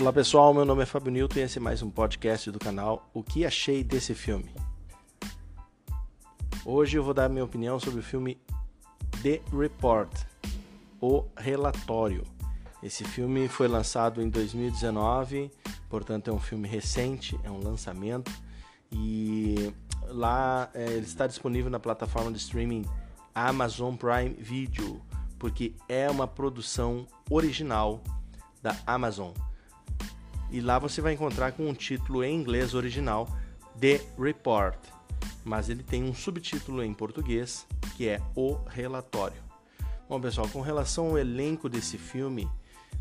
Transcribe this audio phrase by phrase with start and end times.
[0.00, 3.10] Olá pessoal, meu nome é Fábio Newton e esse é mais um podcast do canal
[3.12, 4.50] O que achei desse filme.
[6.64, 8.40] Hoje eu vou dar minha opinião sobre o filme
[9.22, 10.10] The Report,
[11.02, 12.24] O Relatório.
[12.82, 15.50] Esse filme foi lançado em 2019,
[15.90, 18.32] portanto é um filme recente, é um lançamento
[18.90, 19.70] e
[20.08, 22.86] lá é, ele está disponível na plataforma de streaming
[23.34, 24.98] Amazon Prime Video,
[25.38, 28.02] porque é uma produção original
[28.62, 29.34] da Amazon.
[30.50, 33.28] E lá você vai encontrar com um título em inglês original,
[33.78, 34.76] The Report,
[35.44, 39.42] mas ele tem um subtítulo em português que é O Relatório.
[40.08, 42.50] Bom, pessoal, com relação ao elenco desse filme,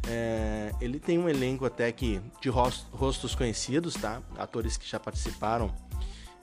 [0.07, 4.21] é, ele tem um elenco até que de rostos conhecidos, tá?
[4.37, 5.73] Atores que já participaram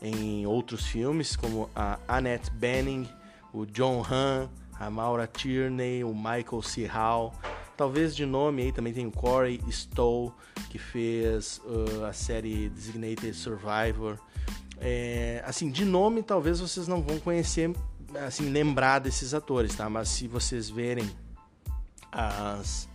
[0.03, 3.09] em outros filmes, como a Annette Bening,
[3.53, 6.87] o John Hamm, a Maura Tierney, o Michael C.
[6.87, 7.33] Hall.
[7.77, 10.35] Talvez de nome aí também tem o Corey Stoll,
[10.71, 14.19] que fez uh, a série Designated Survivor.
[14.79, 17.71] É, assim, de nome talvez vocês não vão conhecer,
[18.27, 19.91] assim, lembrar desses atores, tá?
[19.91, 21.09] Mas se vocês verem
[22.11, 22.89] as,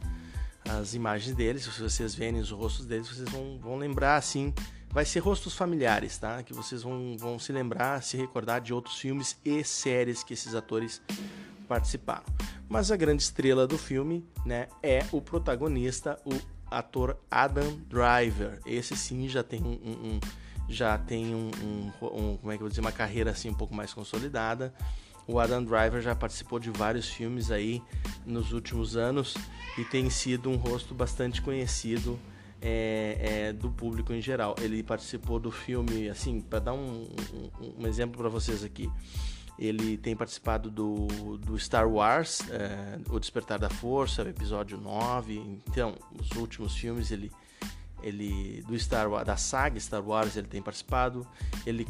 [0.68, 4.54] as imagens deles, se vocês verem os rostos deles, vocês vão, vão lembrar, assim,
[4.90, 6.42] vai ser rostos familiares, tá?
[6.44, 10.56] Que vocês vão, vão se lembrar, se recordar de outros filmes e séries que esses
[10.56, 11.02] atores
[11.68, 12.26] participaram.
[12.72, 16.32] Mas a grande estrela do filme, né, é o protagonista, o
[16.74, 18.62] ator Adam Driver.
[18.66, 20.20] Esse sim já tem um, um, um
[20.70, 21.52] já tem um,
[22.02, 24.74] um, como é que eu vou dizer, uma carreira assim um pouco mais consolidada.
[25.28, 27.84] O Adam Driver já participou de vários filmes aí
[28.26, 29.36] nos últimos anos
[29.78, 32.18] e tem sido um rosto bastante conhecido
[32.62, 33.18] é,
[33.50, 34.56] é, do público em geral.
[34.62, 37.06] Ele participou do filme, assim, para dar um,
[37.60, 38.90] um, um exemplo para vocês aqui.
[39.60, 41.08] Ele tem participado do,
[41.38, 45.38] do Star Wars, é, O Despertar da Força, episódio 9.
[45.68, 47.32] Então, os últimos filmes ele,
[48.02, 51.28] ele do Star Wars, da saga Star Wars ele tem participado.
[51.66, 51.86] Ele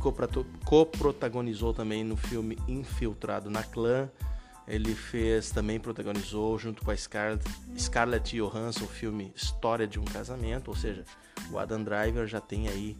[0.66, 4.10] coprotagonizou também no filme Infiltrado na Clã.
[4.68, 7.44] Ele fez também protagonizou junto com a Scarlett,
[7.78, 11.04] Scarlett Johansson o filme História de um Casamento, ou seja,
[11.52, 12.98] o Adam Driver já tem aí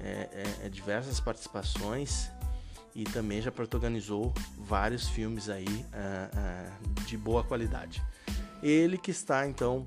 [0.00, 0.28] é,
[0.62, 2.30] é, é diversas participações
[2.94, 8.02] e também já protagonizou vários filmes aí uh, uh, de boa qualidade.
[8.62, 9.86] Ele que está então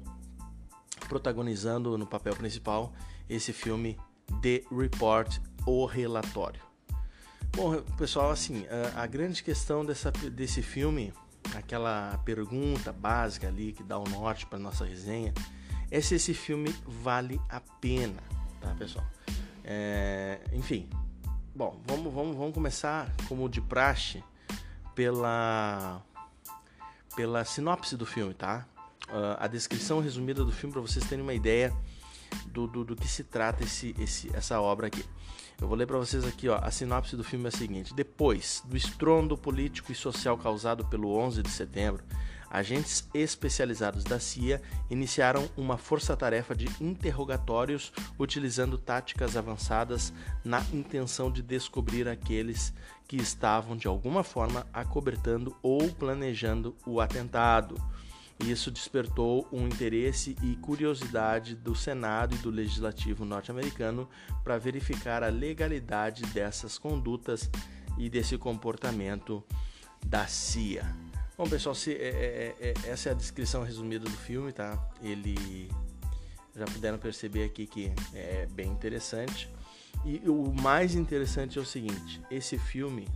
[1.08, 2.94] protagonizando no papel principal
[3.30, 3.98] esse filme
[4.42, 6.62] The Report, o relatório.
[7.56, 11.14] Bom, pessoal, assim, a, a grande questão dessa, desse filme,
[11.54, 15.34] aquela pergunta básica ali que dá o norte para nossa resenha,
[15.90, 18.24] é se esse filme vale a pena,
[18.62, 19.06] tá, pessoal?
[19.66, 20.90] É, enfim,
[21.56, 24.24] bom, vamos, vamos, vamos começar como de praxe
[24.96, 26.02] pela
[27.16, 28.66] pela sinopse do filme, tá?
[29.10, 31.74] Uh, a descrição resumida do filme para vocês terem uma ideia
[32.46, 35.04] do, do, do que se trata esse, esse, essa obra aqui.
[35.60, 38.64] Eu vou ler para vocês aqui, ó, a sinopse do filme é a seguinte: depois
[38.66, 42.04] do estrondo político e social causado pelo 11 de setembro,
[42.52, 50.12] agentes especializados da CIA iniciaram uma força-tarefa de interrogatórios utilizando táticas avançadas
[50.44, 52.74] na intenção de descobrir aqueles
[53.08, 57.76] que estavam de alguma forma acobertando ou planejando o atentado.
[58.40, 64.10] Isso despertou um interesse e curiosidade do Senado e do Legislativo norte-americano
[64.44, 67.50] para verificar a legalidade dessas condutas
[67.98, 69.44] e desse comportamento
[70.04, 71.11] da CIA.
[71.42, 74.78] Bom, pessoal, se, é, é, é, essa é a descrição resumida do filme, tá?
[75.02, 75.72] Ele
[76.56, 79.50] já puderam perceber aqui que é bem interessante.
[80.06, 83.08] E o mais interessante é o seguinte: esse filme,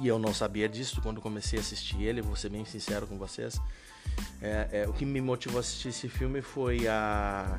[0.00, 3.18] e eu não sabia disso quando comecei a assistir ele, vou ser bem sincero com
[3.18, 3.60] vocês
[4.40, 7.58] é, é, o que me motivou a assistir esse filme foi a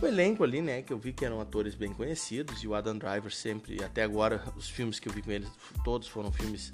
[0.00, 0.80] o elenco ali, né?
[0.80, 4.42] Que eu vi que eram atores bem conhecidos e o Adam Driver sempre, até agora,
[4.56, 5.46] os filmes que eu vi com ele,
[5.84, 6.72] todos foram filmes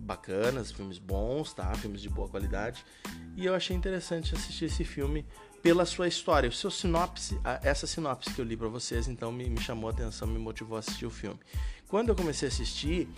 [0.00, 1.72] bacanas, filmes bons, tá?
[1.74, 2.84] Filmes de boa qualidade.
[3.36, 5.24] E eu achei interessante assistir esse filme
[5.62, 6.48] pela sua história.
[6.48, 9.92] O seu sinopse, essa sinopse que eu li para vocês, então me, me, chamou a
[9.92, 11.38] atenção, me motivou a assistir o filme.
[11.88, 13.08] Quando eu comecei a assistir,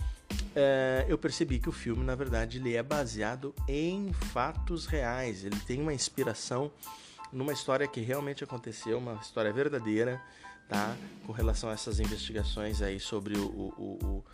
[0.55, 5.44] é, eu percebi que o filme, na verdade, ele é baseado em fatos reais.
[5.44, 6.70] Ele tem uma inspiração
[7.32, 10.20] numa história que realmente aconteceu, uma história verdadeira,
[10.69, 10.97] tá?
[11.26, 14.25] Com relação a essas investigações aí sobre o, o,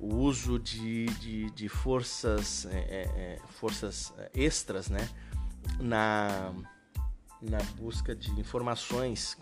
[0.00, 5.08] o, o uso de, de, de forças, é, é, é forças extras, né?
[5.80, 6.52] Na,
[7.40, 9.36] na busca de informações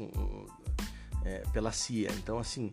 [1.24, 2.10] é, pela CIA.
[2.12, 2.72] Então, assim,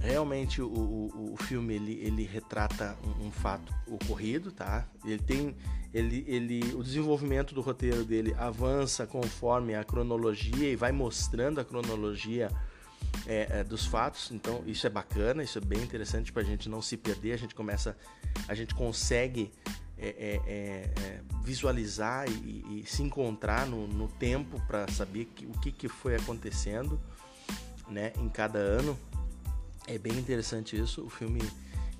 [0.00, 4.86] realmente o, o, o filme ele, ele retrata um, um, fato ocorrido, tá?
[5.04, 5.56] Ele tem
[5.94, 11.64] ele, ele o desenvolvimento do roteiro dele avança conforme a cronologia e vai mostrando a
[11.64, 12.50] cronologia
[13.26, 14.30] é, é, dos fatos.
[14.30, 17.32] Então isso é bacana, isso é bem interessante para a gente não se perder.
[17.32, 17.96] A gente começa,
[18.48, 19.52] a gente consegue
[19.98, 25.46] é, é, é, é visualizar e, e, se encontrar no, no tempo para saber que,
[25.46, 27.00] o que, que foi acontecendo,
[27.88, 28.98] né, em cada ano.
[29.86, 31.04] É bem interessante isso.
[31.04, 31.40] O filme,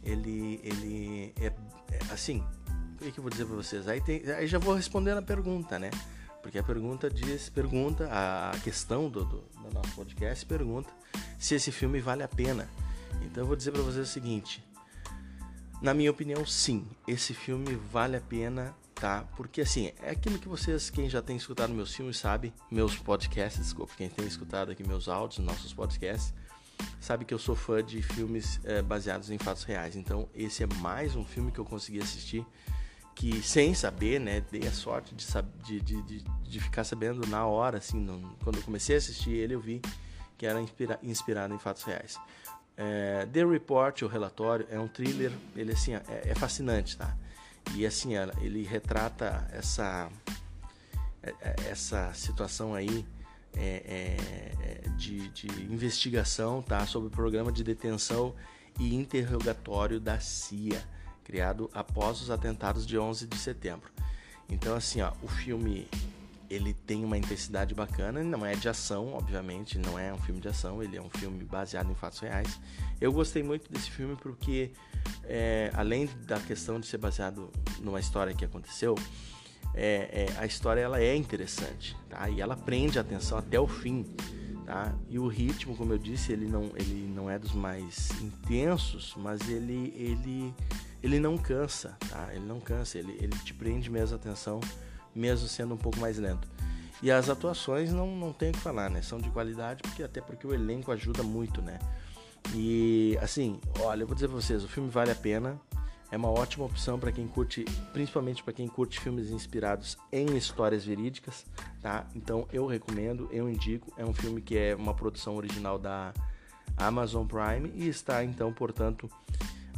[0.05, 1.53] ele, ele é,
[2.11, 2.43] assim.
[3.01, 3.89] O que, eu vou dizer para vocês?
[3.89, 5.91] Aí, tem, aí já vou respondendo a pergunta, né?
[6.43, 10.93] Porque a pergunta diz, pergunta, a questão do, do, do nosso podcast pergunta
[11.39, 12.69] se esse filme vale a pena.
[13.23, 14.63] Então eu vou dizer para vocês o seguinte:
[15.81, 19.25] na minha opinião, sim, esse filme vale a pena, tá?
[19.37, 23.63] Porque assim, é aquilo que vocês, quem já tem escutado meus filmes, sabe, meus podcasts,
[23.63, 26.35] desculpa, quem tem escutado aqui meus áudios, nossos podcasts,
[27.01, 29.97] sabe que eu sou fã de filmes é, baseados em fatos reais.
[29.97, 32.47] Então, esse é mais um filme que eu consegui assistir
[33.15, 37.79] que, sem saber, né, dei a sorte de, de, de, de, ficar sabendo na hora,
[37.79, 38.07] assim,
[38.43, 39.81] quando eu comecei a assistir ele, eu vi
[40.39, 42.19] que era inspira, inspirado em fatos reais.
[42.77, 47.17] É, The Report, o relatório, é um thriller, ele assim, é, é fascinante, tá?
[47.75, 50.11] E assim, ele retrata essa,
[51.23, 53.07] é, é, essa situação aí
[53.55, 54.17] é,
[54.85, 58.35] é, de, de, investigação tá, sobre o programa de detenção
[58.79, 60.83] e interrogatório da CIA,
[61.25, 63.91] criado após os atentados de 11 de setembro.
[64.49, 65.89] Então, assim, ó, o filme
[66.51, 70.49] ele tem uma intensidade bacana, não é de ação, obviamente, não é um filme de
[70.49, 72.61] ação, ele é um filme baseado em fatos reais.
[73.01, 74.71] Eu gostei muito desse filme porque,
[75.25, 78.95] é, além da questão de ser baseado numa história que aconteceu,
[79.75, 82.29] é, é, a história ela é interessante, tá?
[82.29, 84.05] E ela prende a atenção até o fim,
[84.67, 84.95] tá?
[85.09, 89.49] E o ritmo, como eu disse, ele não, ele não é dos mais intensos, mas
[89.49, 90.55] ele, ele,
[91.03, 92.29] ele não cansa, tá?
[92.33, 94.61] Ele não cansa, ele, ele te prende mesmo a atenção,
[95.15, 96.49] mesmo sendo um pouco mais lento.
[97.03, 99.03] E as atuações não, não tem o que falar, né?
[99.03, 101.79] São de qualidade, porque até porque o elenco ajuda muito, né?
[102.55, 105.61] E assim, olha, eu vou dizer pra vocês, o filme vale a pena.
[106.13, 110.85] É uma ótima opção para quem curte, principalmente para quem curte filmes inspirados em histórias
[110.85, 111.47] verídicas,
[111.81, 112.07] tá?
[112.15, 113.91] Então eu recomendo, eu indico.
[113.97, 116.13] É um filme que é uma produção original da
[116.77, 119.09] Amazon Prime e está então, portanto,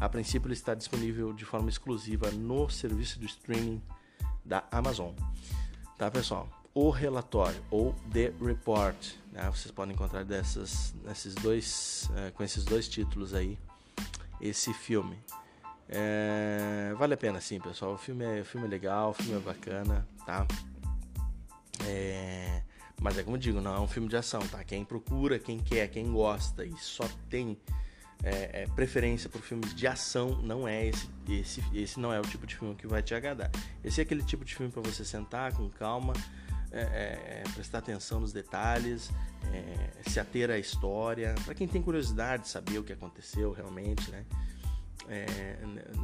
[0.00, 3.82] a princípio ele está disponível de forma exclusiva no serviço de streaming
[4.44, 5.12] da Amazon.
[5.96, 6.48] Tá, pessoal?
[6.74, 8.96] O relatório ou The Report,
[9.32, 9.48] né?
[9.50, 13.58] Vocês podem encontrar dessas, nesses dois, é, com esses dois títulos aí,
[14.40, 15.16] esse filme.
[15.88, 17.94] É, vale a pena sim, pessoal.
[17.94, 20.46] O filme é, o filme é legal, o filme é bacana, tá?
[21.86, 22.62] É,
[23.00, 24.64] mas é como eu digo, não é um filme de ação, tá?
[24.64, 27.56] Quem procura, quem quer, quem gosta e só tem
[28.24, 32.22] é, é, preferência por filmes de ação, não é esse, esse, esse não é o
[32.22, 33.50] tipo de filme que vai te agradar.
[33.82, 36.14] Esse é aquele tipo de filme para você sentar com calma,
[36.72, 39.10] é, é, é, prestar atenção nos detalhes,
[40.06, 44.24] se ater à história, para quem tem curiosidade de saber o que aconteceu realmente, né?
[45.08, 45.56] é,